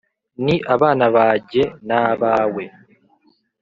ni 0.43 0.55
abana 0.73 1.05
bajye 1.15 1.63
n'abawe 1.87 2.63